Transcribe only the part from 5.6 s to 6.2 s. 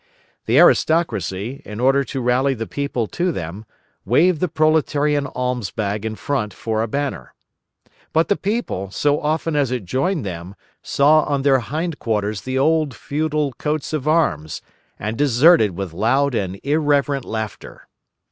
bag in